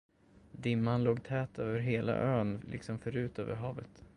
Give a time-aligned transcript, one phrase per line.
[0.51, 4.03] Dimman låg tät över hela ön liksom förut över havet.